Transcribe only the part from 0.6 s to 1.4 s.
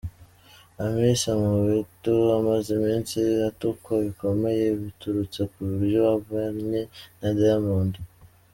Hamisa